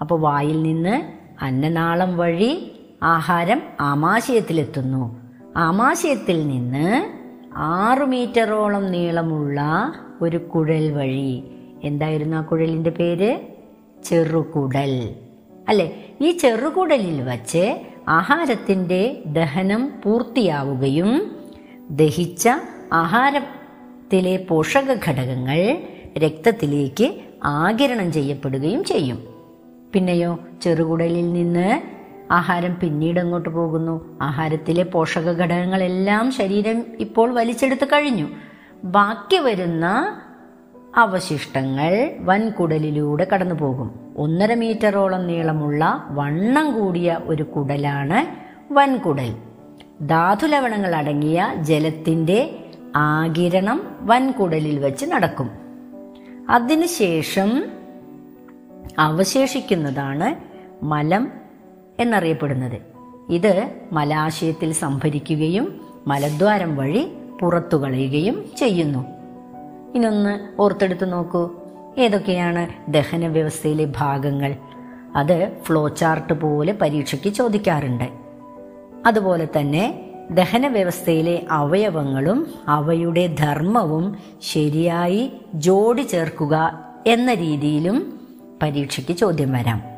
അപ്പോൾ 0.00 0.20
വായിൽ 0.20 0.62
നിന്ന് 0.62 1.02
അന്നനാളം 1.44 2.16
വഴി 2.16 2.80
ആഹാരം 3.02 3.62
ആമാശയത്തിലെത്തുന്നു. 3.80 5.16
ആമാശയത്തിൽ 5.56 6.48
നിന്ന് 6.48 7.17
ആറു 7.60 8.04
മീറ്ററോളം 8.04 8.90
നീളമുള്ള 8.90 9.92
ഒരു 10.22 10.36
കുഴൽ 10.36 10.90
വഴി. 10.90 11.42
എന്തായിരുന്നു 11.84 12.36
ആ 12.36 12.40
കുഴലിന്റെ 12.40 12.90
പേര്? 12.90 13.38
ചെറുകുടൽ. 14.04 15.14
അല്ലെ? 15.68 15.92
ഈ 16.20 16.30
ചെറുകുടലിൽ 16.30 17.22
വച്ച് 17.22 17.78
ആഹാരത്തിന്റെ 18.08 19.22
ദഹനം 19.26 19.92
പൂർത്തിയാവുകയും 20.04 21.36
ദഹിച്ച 21.90 22.48
ആഹാരത്തിലെ 22.92 24.36
പോഷക 24.36 24.92
ഘടകങ്ങൾ 25.08 25.78
രക്തത്തിലേക്ക് 26.18 27.20
ആകിരണം 27.44 28.12
ചെയ്യപ്പെടുകയും 28.12 28.84
ചെയ്യും. 28.84 29.18
പിന്നെയോ 29.92 30.38
ചെറുകുടലിൽ 30.62 31.32
നിന്ന് 31.32 31.97
ആഹാരം 32.30 32.76
പിന്നീട് 32.80 33.20
അങ്ങോട്ട് 33.20 33.48
പോകുന്നു? 33.48 34.18
ആഹാരത്തിലെ 34.22 34.82
പോഷക 34.82 35.30
ഘടകങ്ങളെല്ലാം 35.30 36.32
ശരീരം 36.32 36.84
ഇപ്പോൾ 36.98 37.32
വലിച്ചെടുത്ത് 37.32 37.84
കഴിഞ്ഞു. 37.84 38.28
ബാക്കി 38.84 39.36
വരുന്ന 39.36 40.16
അവശിഷ്ടങ്ങൾ 40.96 42.10
വൻകുടലിലൂടെ 42.20 43.26
കടന്നു 43.34 43.54
പോകും 43.54 44.14
ഒന്നര 44.16 44.54
മീറ്ററോളം 44.54 45.26
നീളമുള്ള 45.26 46.06
വണ്ണം 46.10 46.80
കൂടിയ 46.80 47.18
ഒരു 47.24 47.42
കുടലാണ് 47.42 48.48
വൻകുടൽ. 48.72 49.34
ധാതുലവണങ്ങൾ 50.06 50.94
അടങ്ങിയ 50.94 51.54
ജലത്തിന്റെ 51.60 52.64
ആകിരണം 52.96 53.96
വൻകുടലിൽ 54.00 54.78
വെച്ച് 54.78 55.06
നടക്കും. 55.06 55.50
അതിനുശേഷം 56.50 57.64
അവശേഷിക്കുന്നതാണ് 58.98 60.34
മലം 60.84 61.37
എന്നറിയപ്പെടുന്നത്. 62.00 62.78
ഇത് 63.28 63.72
മലാശയത്തിൽ 63.92 64.72
സംഭരിക്കുകയും 64.72 65.80
മലദ്വാരം 66.06 66.76
വഴി 66.76 67.12
പുറത്തു 67.40 67.76
കളയുകയും 67.76 68.44
ചെയ്യുന്നു. 68.58 69.04
ഇനൊന്ന് 69.94 70.60
ഓർത്തെടുത്ത് 70.60 71.12
നോക്കൂ. 71.12 71.50
ഏതൊക്കെയാണ് 71.98 72.68
ദഹന 72.88 73.26
വ്യവസ്ഥയിലെ 73.26 73.92
ഭാഗങ്ങൾ? 73.96 74.56
അത് 75.16 75.56
ഫ്ലോ 75.62 75.88
ചാർട്ട് 75.88 76.32
പോലെ 76.32 76.78
പരീക്ഷയ്ക്ക് 76.80 77.28
ചോദിക്കാറുണ്ട്. 77.28 78.08
അതുപോലെ 79.06 79.48
തന്നെ 79.58 80.04
ദഹന 80.30 80.66
വ്യവസ്ഥയിലെ 80.66 81.46
അവയവങ്ങളും 81.50 82.46
അവയുടെ 82.68 83.26
ധർമ്മവും 83.26 84.16
ശരിയായി 84.42 85.32
ജോഡി 85.54 86.02
ചേർക്കുക 86.02 86.84
എന്ന 87.06 87.34
രീതിയിലും 87.34 88.20
പരീക്ഷയ്ക്ക് 88.62 89.12
ചോദ്യം 89.12 89.52
വരാം. 89.52 89.97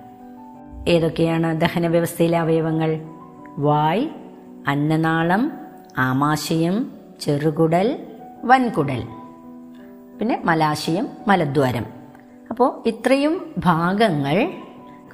ഏതൊക്കെയാണ് 0.89 1.61
ദഹന 1.61 1.87
വ്യവസ്ഥയിലെ 1.87 2.39
അവയവങ്ങൾ? 2.39 3.01
വായ് 3.59 4.09
അന്നനാളം 4.69 5.53
ആമാശയം 5.99 6.93
ചെറുകുടൽ 7.21 8.07
വൻകുടൽ. 8.45 9.03
പിന്നെ 10.19 10.43
മലാശയം 10.45 11.09
മലദ്വാരം. 11.29 11.87
അപ്പോൾ 12.51 12.83
ഇത്രയും 12.87 13.55
ഭാഗങ്ങൾ 13.59 14.53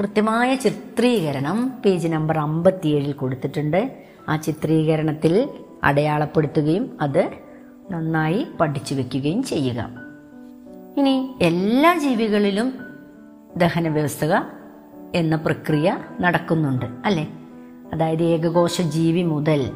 കൃത്യമായ 0.01 0.55
ചിത്രീകരണം 0.55 1.83
പേജ് 1.85 2.09
നമ്പർ 2.09 2.39
അമ്പത്തിയേഴിൽ 2.39 3.13
കൊടുത്തിട്ടുണ്ട്. 3.13 3.97
ആ 4.29 4.37
ചിത്രീകരണത്തിൽ 4.37 5.49
അടയാളപ്പെടുത്തുകയും 5.85 6.97
അത് 7.01 7.31
നന്നായി 7.91 8.47
പഠിച്ചു 8.61 8.95
വെക്കുകയും 8.95 9.43
ചെയ്യുക. 9.43 9.91
ഇനി 10.99 11.35
എല്ലാ 11.43 11.99
ജീവികളിലും 11.99 12.75
ദഹന 13.57 13.89
വ്യവസ്ഥ 13.89 14.25
എന്ന 15.15 15.37
പ്രക്രിയ 15.37 15.99
നടക്കുന്നുണ്ട് 16.21 16.87
അല്ലേ? 17.05 17.29
അതായത് 17.93 18.23
ഏകകോശ 18.23 18.81
ജീവി 18.81 19.23
മുതൽ 19.23 19.71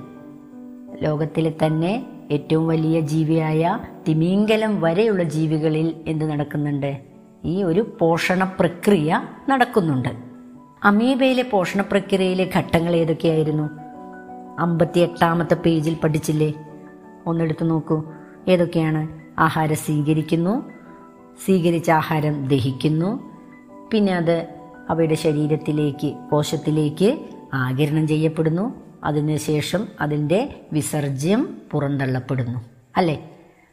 ലോകത്തിലെ 1.02 1.54
തന്നെ 1.66 2.06
ഏറ്റവും 2.30 2.68
വലിയ 2.68 3.00
ജീവിയായ 3.00 3.78
തിമിംഗലം 4.08 4.80
വരെയുള്ള 4.80 5.22
ജീവികളിൽ 5.22 5.94
എന്ത് 6.06 6.24
നടക്കുന്നുണ്ട്? 6.24 7.00
ഈ 7.44 7.62
ഒരു 7.62 7.96
പോഷണ 8.00 8.44
പ്രക്രിയ 8.44 9.22
നടക്കുന്നുണ്ട്. 9.48 10.08
അമീബയിലെ 10.84 11.42
പോഷണ 11.42 11.80
പ്രക്രിയയിലെ 11.80 12.50
ഘട്ടങ്ങൾ 12.56 12.96
ഏതൊക്കെയായിരുന്നു? 12.96 13.70
അമ്പത്തി 14.58 15.00
എട്ടാമത്തെ 15.00 15.54
പേജിൽ 15.54 15.96
പഠിച്ചില്ലേ? 16.04 16.54
ഒന്നെടുത്ത് 17.26 17.70
നോക്കൂ. 17.70 18.02
ഏതൊക്കെയാണ്? 18.48 19.20
ആഹാരം 19.38 19.76
സ്വീകരിക്കുന്നു 19.76 20.70
സ്വീകരിച്ച 21.44 21.90
ആഹാരം 21.90 22.48
ദഹിക്കുന്നു 22.48 23.30
പിന്നെ 23.92 24.16
അത് 24.16 24.59
അവയുടെ 24.90 25.14
ശരീരത്തിലേക്ക് 25.14 26.14
കോശത്തിലേക്ക് 26.30 27.18
ആകിരണം 27.54 28.08
ചെയ്യപ്പെടുന്നു. 28.08 28.74
അതിനുശേഷം 29.04 29.88
അതിന്റെ 30.00 30.60
വിസർജ്യം 30.72 31.62
പുറന്തള്ളപ്പെടുന്നു. 31.70 32.58
അല്ലേ? 32.96 33.30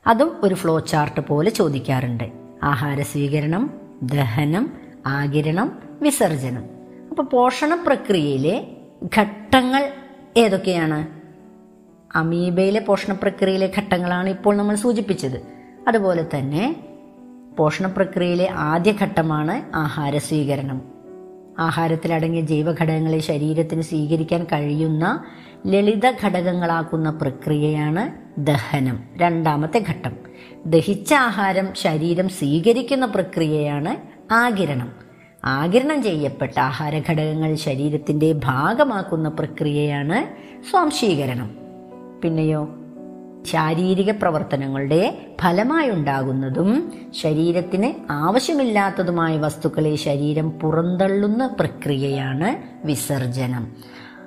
അതും 0.07 0.31
ഒരു 0.43 0.55
ഫ്ലോ 0.55 0.79
ചാർട്ട് 0.79 1.21
പോലെ 1.21 1.49
ചോദിക്കാറുണ്ട്. 1.49 2.31
ആഹാര 2.63 3.01
സ്വീകരണം 3.01 3.73
ദഹനം 4.03 4.73
ആകിരണം 5.07 5.81
വിസർജനം 6.01 6.63
അപ്പോൾ 7.09 7.23
പോഷണ 7.23 7.75
പ്രക്രിയയിലെ 7.87 8.77
ഘട്ടങ്ങൾ 9.19 9.91
ഏതൊക്കെയാണ്? 10.37 11.07
അമീബയിലെ 12.17 12.79
പോഷണ 12.79 13.13
പ്രക്രിയയിലെ 13.13 13.71
ഘട്ടങ്ങളാണ് 13.77 14.29
ഇപ്പോൾ 14.29 14.57
നമ്മൾ 14.57 14.75
സൂചിപ്പിച്ചത്. 14.75 15.41
അതുപോലെ 15.87 16.25
തന്നെ 16.35 16.87
പോഷണ 17.57 17.87
പ്രക്രിയയിലെ 17.87 18.49
ആദ്യ 18.49 18.91
ഘട്ടമാണ് 18.91 19.75
ആഹാര 19.75 20.17
സ്വീകരണം. 20.17 20.96
ആഹാരത്തിലടങ്ങിയ 21.59 22.41
ജൈവഘടകങ്ങളെ 22.41 23.19
ശരീരത്തിന് 23.19 23.81
സ്വീകരിക്കാൻ 23.81 24.43
കഴിയുന്ന 24.43 25.23
ലളിത 25.67 26.11
ഘടകങ്ങളാക്കുന്ന 26.23 27.09
പ്രക്രിയയാണ് 27.09 28.09
ദഹനം. 28.37 28.99
രണ്ടാമത്തെ 29.17 29.83
ഘട്ടം. 29.89 30.15
ദഹിച്ച 30.65 31.13
ആഹാരം 31.13 31.67
ശരീരം 31.73 32.29
സ്വീകരിക്കുന്ന 32.29 33.05
പ്രക്രിയയാണ് 33.05 33.97
ആകിരണം. 34.33 34.91
ആകിരണം 35.45 36.03
ചെയ്യപ്പെട്ട 36.03 36.59
ആഹാര 36.59 37.01
ഘടകങ്ങൾ 37.09 37.55
ശരീരത്തിന്റെ 37.55 38.31
ഭാഗമാക്കുന്ന 38.31 39.29
പ്രക്രിയയാണ് 39.29 40.25
സ്വാംശീകരണം. 40.71 41.55
പിന്നെയോ? 42.23 42.76
ശാരീരിക 43.47 44.11
പ്രവർത്തനങ്ങളുടെ 44.11 45.27
ഫലമായുണ്ടാകുന്നതും 45.41 46.93
ശരീരത്തിന് 47.23 48.11
ആവശ്യമില്ലാത്തതുമായ 48.11 49.37
വസ്തുക്കളെ 49.37 49.95
ശരീരം 49.95 50.51
പുറന്തള്ളുന്ന 50.51 51.55
പ്രക്രിയയാണ് 51.59 52.55
വിസർജനം. 52.87 53.71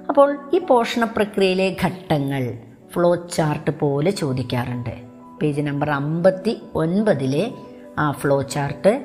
അപ്പോൾ 0.08 0.50
ഈ 0.54 0.58
പോഷണ 0.58 1.04
പ്രക്രിയയിലെ 1.04 1.76
ഘട്ടങ്ങൾ 1.82 2.58
ഫ്ലോ 2.92 3.14
ചാർട്ട് 3.14 3.70
പോലെ 3.70 4.10
ചോദിക്കാറുണ്ട്. 4.10 4.90
പേജ് 5.42 5.60
നമ്പർ 5.60 5.90
അമ്പത്തി 5.90 6.62
ഒൻപതിലെ 6.74 7.52
ആ 7.98 8.10
ഫ്ലോ 8.10 8.42
ചാർട്ട് 8.42 9.04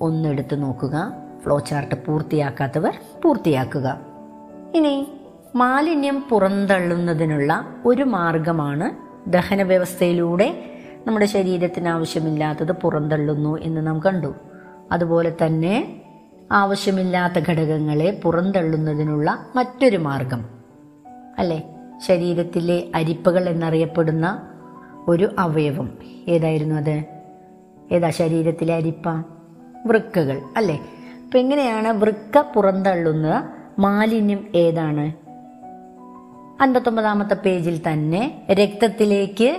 ഒന്നെടുത്ത് 0.00 0.62
നോക്കുക. 0.62 1.12
ഫ്ലോ 1.44 1.58
ചാർട്ട് 1.58 2.06
പൂർത്തിയാക്കാത്തവർ 2.06 2.94
പൂർത്തിയാക്കുക. 3.24 4.00
ഇനി 4.74 5.08
മാലിന്യം 5.54 6.24
പുറന്തള്ളുന്നതിനുള്ള 6.30 7.66
ഒരു 7.84 8.02
മാർഗമാണ് 8.02 9.05
ദഹന 9.26 9.62
വ്യവസ്ഥയിലൂടെ 9.62 10.72
നമ്മുടെ 11.06 11.26
ശരീരത്തിന് 11.26 11.88
ആവശ്യമില്ലാത്തത് 11.88 12.72
പുറന്തള്ളുന്നു 12.72 13.58
എന്ന് 13.58 13.86
നാം 13.86 14.00
കണ്ടു. 14.00 14.34
അതുപോലെ 14.92 15.36
തന്നെ 15.44 16.02
ആവശ്യമില്ലാത്ത 16.52 17.44
ഘടകങ്ങളെ 17.48 18.20
പുറന്തള്ളുന്നതിനുള്ള 18.24 19.46
മറ്റൊരു 19.56 19.96
മാർഗം. 19.96 20.44
അല്ലേ? 21.38 21.62
ശരീരത്തിലെ 22.06 22.88
അരിപ്പകൾ 22.94 23.48
എന്നറിയപ്പെടുന്ന 23.48 24.48
ഒരു 25.08 25.30
അവയവം. 25.38 25.90
ഏതായിരുന്നു 26.28 26.74
അത്? 26.74 27.04
ഏതാ 27.92 28.10
ശരീരത്തിലെ 28.10 28.74
അരിപ്പ? 28.74 29.08
വൃക്കകൾ. 29.86 30.42
അല്ലേ? 30.56 30.80
അപ്പം 31.24 31.40
എങ്ങനെയാണ് 31.40 31.88
വൃക്ക 31.88 32.42
പുറന്തള്ളുന്ന 32.56 33.52
മാലിന്യം 33.78 34.46
ഏതാണ്? 34.54 35.25
അൻപത്തൊമ്പതാമത്തെ 36.60 37.34
പേജിൽ 37.34 37.80
തന്നെ 37.92 38.46
രക്തത്തിലേക്ക് 38.52 39.56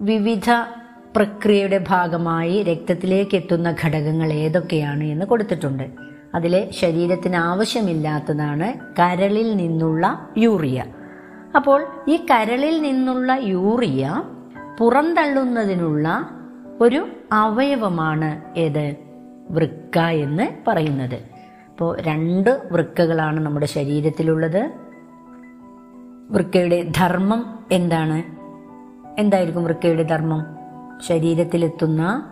വിവിധ 0.00 0.50
പ്രക്രിയയുടെ 1.16 1.84
ഭാഗമായി 1.88 2.62
രക്തത്തിലേക്ക് 2.62 3.36
എത്തുന്ന 3.36 3.74
ഘടകങ്ങൾ 3.84 4.32
ഏതൊക്കെയാണ് 4.32 5.04
എന്ന് 5.04 5.26
കൊടുത്തിട്ടുണ്ട്. 5.26 5.90
അതിലെ 6.34 6.70
ശരീരത്തിന് 6.70 7.36
ആവശ്യമില്ലാത്തതാണ് 7.36 8.94
കരളിൽ 8.98 9.56
നിന്നുള്ള 9.56 10.28
യൂറിയ. 10.38 10.84
അപ്പോൾ 11.56 11.86
ഈ 12.08 12.16
കരളിൽ 12.16 12.82
നിന്നുള്ള 12.82 13.38
യൂറിയ 13.40 14.22
പുറന്തള്ളുന്നതിനുള്ള 14.78 16.30
ഒരു 16.80 17.06
അവയവമാണ് 17.32 18.58
ഏത്? 18.58 18.94
വൃക്ക 19.50 19.98
എന്ന് 19.98 20.70
പറയുന്നത്. 20.70 21.18
അപ്പോൾ 21.68 22.00
രണ്ട് 22.00 22.62
വൃക്കകളാണ് 22.72 23.40
നമ്മുടെ 23.40 23.66
ശരീരത്തിലുള്ളത്. 23.66 24.87
വൃക്കയുടെ 26.30 26.82
ധർമ്മം 26.96 27.58
എന്താണ്? 27.72 28.22
എന്തായിരിക്കും 29.20 29.64
വൃക്കയുടെ 29.64 30.02
ധർമ്മം? 30.02 30.46
ശരീരത്തിലെത്തുന്ന 31.06 32.30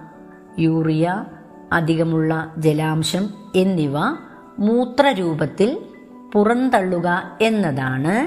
യൂറിയ 0.58 1.24
അധികമുള്ള 1.72 2.54
ജലാംശം 2.58 3.30
എന്നിവ 3.54 3.92
മൂത്രരൂപത്തിൽ 4.58 5.82
പുറന്തള്ളുക 6.32 7.38
എന്നതാണ് 7.40 8.26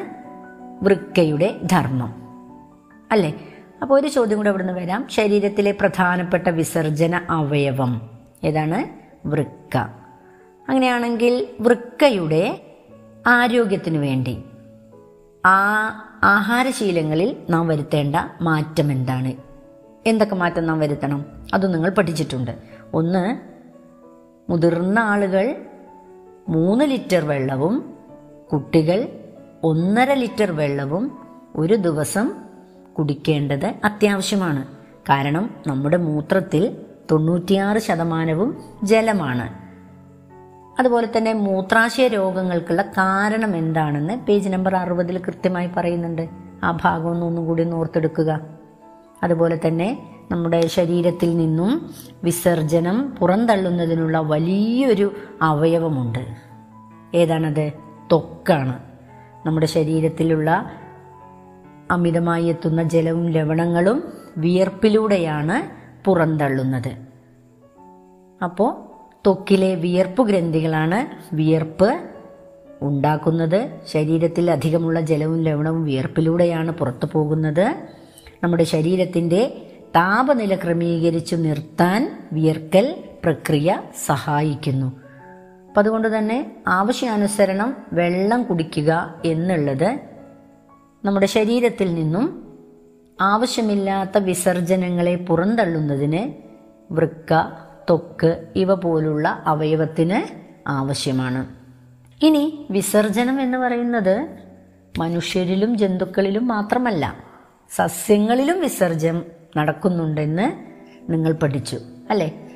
വൃക്കയുടെ 0.84 1.60
ധർമ്മം. 1.72 2.14
അല്ലേ? 3.12 3.34
അപ്പോൾ 3.82 4.00
ഒരു 4.00 4.08
ചോദ്യം 4.08 4.38
കൂടെ 4.38 4.50
ഇവിടുന്ന് 4.50 4.74
വരാം. 4.74 5.08
ശരീരത്തിലെ 5.10 5.72
പ്രധാനപ്പെട്ട 5.72 6.50
വിസർജന 6.50 7.22
അവയവം 7.30 8.10
ഏതാണ്? 8.44 9.10
വൃക്ക. 9.28 9.78
അങ്ങനെയാണെങ്കിൽ 10.70 11.48
വൃക്കയുടെ 11.62 12.62
ആരോഗ്യത്തിനു 13.28 13.98
വേണ്ടി 14.00 14.44
ആ 15.46 15.94
ആഹാരശീലങ്ങളിൽ 16.24 17.38
നാം 17.50 17.68
വരുത്തേണ്ട 17.68 18.16
മാറ്റം 18.42 18.92
എന്താണ്? 18.92 19.34
എന്തൊക്കെ 20.06 20.36
മാറ്റം 20.36 20.68
നാം 20.68 20.80
വരുത്തണം? 20.80 21.26
അത് 21.54 21.74
നിങ്ങൾ 21.74 21.90
പഠിച്ചിട്ടുണ്ട്. 21.90 22.58
ഒന്ന് 22.94 23.38
മുതിർന്ന 24.52 25.00
ആളുകൾ 25.00 25.56
മൂന്ന് 26.50 26.86
ലിറ്റർ 26.86 27.26
വെള്ളവും 27.26 27.94
കുട്ടികൾ 28.54 29.08
ഒന്നര 29.64 30.14
ലിറ്റർ 30.14 30.52
വെള്ളവും 30.52 31.18
ഒരു 31.56 31.74
ദിവസം 31.74 32.32
കുടിക്കേണ്ടത് 32.98 33.74
അത്യാവശ്യമാണ്. 33.84 34.66
കാരണം 35.10 35.56
നമ്മുടെ 35.68 35.98
മൂത്രത്തിൽ 35.98 36.78
തൊണ്ണൂറ്റിയാറ് 37.12 37.78
ശതമാനവും 37.78 38.64
ജലമാണ്. 38.84 39.69
അതുപോലെ 40.80 41.10
തന്നെ 41.18 41.34
മൂത്രാശയ 41.34 42.08
രോഗങ്ങൾക്കുള്ള 42.08 42.82
കാരണം 42.82 43.56
എന്താണെന്ന് 43.56 44.26
പേജ് 44.26 44.50
നമ്പർ 44.50 44.76
അറുപതിൽ 44.76 45.18
കൃത്യമായി 45.18 45.70
പറയുന്നുണ്ട്. 45.78 46.30
ആ 46.64 46.78
ഭാഗം 46.84 47.10
ഒന്ന് 47.10 47.26
ഒന്നും 47.26 47.46
കൂടി 47.46 47.64
ഒന്ന് 47.64 47.76
ഓർത്തെടുക്കുക. 47.76 48.40
അതുപോലെ 49.24 49.60
തന്നെ 49.68 50.10
നമ്മുടെ 50.32 50.68
ശരീരത്തിൽ 50.68 51.38
നിന്നും 51.38 51.94
വിസർജനം 52.24 53.16
പുറന്തള്ളുന്നതിനുള്ള 53.20 54.20
വലിയൊരു 54.20 55.16
അവയവമുണ്ട്. 55.42 56.26
ഏതാണത്? 57.16 57.72
തൊക്കാണ് 58.12 58.80
നമ്മുടെ 59.46 59.66
ശരീരത്തിലുള്ള 59.66 60.72
അമിതമായി 61.92 62.46
എത്തുന്ന 62.46 62.84
ജലവും 62.84 63.30
ലവണങ്ങളും 63.30 64.14
വിയർപ്പിലൂടെയാണ് 64.38 65.64
പുറന്തള്ളുന്നത്. 66.06 66.96
അപ്പോൾ 68.44 68.89
ത്വക്കിലെ 69.26 69.76
വിയർപ്പ് 69.76 70.28
ഗ്രന്ഥികളാണ് 70.28 71.36
വിയർപ്പ് 71.36 72.00
ഉണ്ടാക്കുന്നത്. 72.82 73.70
ശരീരത്തിൽ 73.88 74.52
അധികമുള്ള 74.52 75.02
ജലവും 75.02 75.44
ലവണവും 75.44 75.84
വിയർപ്പിലൂടെയാണ് 75.84 76.72
പുറത്തു 76.72 77.06
പോകുന്നത്. 77.12 77.76
നമ്മുടെ 78.44 78.64
ശരീരത്തിന്റെ 78.64 79.62
താപനില 79.96 80.56
ക്രമീകരിച്ചു 80.56 81.36
നിർത്താൻ 81.36 82.28
വിയർക്കൽ 82.32 83.04
പ്രക്രിയ 83.24 83.82
സഹായിക്കുന്നു. 84.06 84.86
അപ്പം 85.68 85.80
അതുകൊണ്ട് 85.80 86.18
തന്നെ 86.18 86.56
ആവശ്യാനുസരണം 86.68 87.78
വെള്ളം 87.94 88.44
കുടിക്കുക 88.44 89.16
എന്നുള്ളത് 89.26 90.00
നമ്മുടെ 91.06 91.26
ശരീരത്തിൽ 91.26 91.94
നിന്നും 91.94 92.56
ആവശ്യമില്ലാത്ത 93.22 94.18
വിസർജനങ്ങളെ 94.18 95.16
പുറന്തള്ളുന്നതിന് 95.16 96.34
വൃക്ക 96.94 97.34
ത്വക്ക് 97.90 98.48
ഇവ 98.56 98.74
പോലുള്ള 98.74 99.44
അവയവത്തിന് 99.48 100.50
ആവശ്യമാണ്. 100.68 101.48
ഇനി 102.26 102.66
വിസർജനം 102.72 103.42
എന്ന് 103.42 103.58
പറയുന്നത് 103.58 104.28
മനുഷ്യരിലും 105.00 105.78
ജന്തുക്കളിലും 105.78 106.48
മാത്രമല്ല 106.48 107.16
സസ്യങ്ങളിലും 107.76 108.62
വിസർജ്യം 108.62 109.26
നടക്കുന്നുണ്ടെന്ന് 109.58 110.52
നിങ്ങൾ 111.12 111.32
പഠിച്ചു 111.34 111.80
അല്ലേ? 112.10 112.50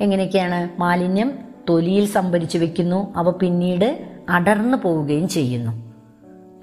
എങ്ങനെയൊക്കെയാണ്? 0.00 0.80
മാലിന്യം 0.80 1.38
തൊലിയിൽ 1.68 2.06
സംഭരിച്ചു 2.06 2.58
വെക്കുന്നു 2.58 3.14
അവ 3.16 3.30
പിന്നീട് 3.30 4.08
അടർന്നു 4.28 4.76
പോവുകയും 4.76 5.28
ചെയ്യുന്നു. 5.28 5.94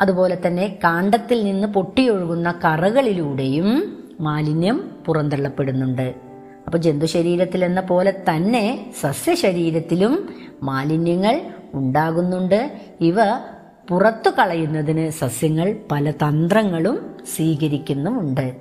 അതുപോലെ 0.01 0.41
തന്നെ 0.47 0.79
കാണ്ടത്തിൽ 0.83 1.43
നിന്ന് 1.43 1.67
പൊട്ടിയൊഴുകുന്ന 1.67 2.59
കറകളിലൂടെയും 2.65 4.03
മാലിന്യം 4.19 4.91
പുറന്തള്ളപ്പെടുന്നുണ്ട്. 5.05 6.26
അപ്പോൾ 6.67 6.77
ജന്തുശരീരത്തിൽ 6.77 7.65
എന്ന 7.65 7.81
പോലെ 7.81 8.11
തന്നെ 8.11 8.93
സസ്യശരീരത്തിലും 8.99 10.29
മാലിന്യങ്ങൾ 10.63 11.41
ഉണ്ടാകുന്നുണ്ട്. 11.73 12.79
ഇവ 13.01 13.15
പുറത്തു 13.89 14.29
കളയുന്നതിന് 14.29 15.09
സസ്യങ്ങൾ 15.09 15.75
പല 15.91 16.11
തന്ത്രങ്ങളും 16.11 17.17
സ്വീകരിക്കുന്നുമുണ്ട്. 17.35 18.55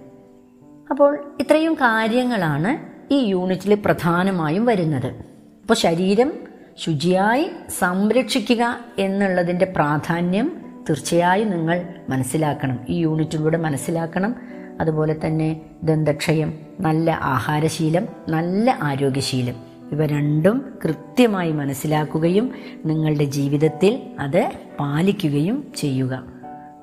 അപ്പോൾ 0.91 1.33
ഇത്രയും 1.41 1.75
കാര്യങ്ങളാണ് 1.75 2.79
ഈ 3.13 3.19
യൂണിറ്റിൽ 3.25 3.75
പ്രധാനമായും 3.75 4.65
വരുന്നത്. 4.65 5.07
അപ്പോൾ 5.07 5.75
ശരീരം 5.75 6.33
ശുചിയായി 6.79 7.51
സംരക്ഷിക്കുക 7.79 8.79
എന്നുള്ളതിന്റെ 8.99 9.65
പ്രാധാന്യം 9.65 10.57
തീർച്ചയായും 10.89 11.51
നിങ്ങൾ 11.51 11.95
മനസ്സിലാക്കണം. 12.09 12.79
ഈ 12.89 12.99
യൂണിറ്റിലൂടെ 12.99 13.57
മനസ്സിലാക്കണം. 13.57 14.56
അതുപോലെ 14.81 15.17
തന്നെ 15.27 15.61
ദന്തക്ഷയം 15.83 16.55
നല്ല 16.81 17.19
ആഹാരശീലം 17.23 18.07
നല്ല 18.29 18.79
ആരോഗ്യശീലം. 18.83 19.55
ഇവ 19.93 20.07
രണ്ടും 20.07 20.79
കൃത്യമായി 20.85 21.53
മനസ്സിലാക്കുകയും 21.53 22.53
നിങ്ങളുടെ 22.87 23.25
ജീവിതത്തിൽ 23.25 24.03
അത് 24.19 24.53
പാലിക്കുകയും 24.81 25.73
ചെയ്യുക. 25.77 26.25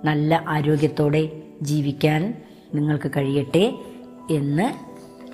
നല്ല 0.05 0.43
ആരോഗ്യത്തോടെ 0.47 1.29
ജീവിക്കാൻ 1.61 2.33
നിങ്ങൾക്ക് 2.75 3.11
കഴിയട്ടെ 3.17 3.73
എന്ന് 4.31 4.73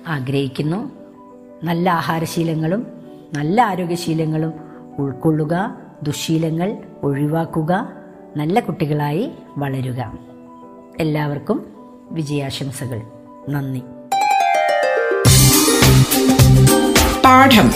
ആഗ്രഹിക്കുന്നു. 0.08 0.90
നല്ല 1.64 1.90
ആഹാരശീലങ്ങളും 1.90 2.86
നല്ല 3.34 3.62
ആരോഗ്യശീലങ്ങളും 3.62 4.52
ഉൾക്കൊള്ളുക 4.98 5.76
ദുശീലങ്ങൾ 6.02 6.76
ഒഴിവാക്കുക 7.02 7.92
നല്ല 8.36 8.60
കുട്ടികളായി 8.60 9.30
വളരുക. 9.56 10.18
എല്ലാവർക്കും 11.00 11.79
വിജയാശംസകൾ. 12.10 13.00
നന്ദി. 13.48 13.82
പാഠം. 17.24 17.72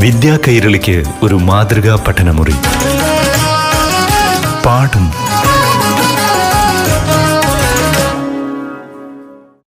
വിദ്യാ 0.00 0.38
കൈരളിക്ക് 0.48 1.04
ഒരു 1.22 1.34
മാതൃകാ 1.34 2.04
പഠനമുറി. 2.08 2.54
പാഠം 4.66 5.21